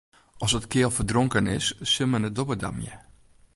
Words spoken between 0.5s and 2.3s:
it keal ferdronken is, sil men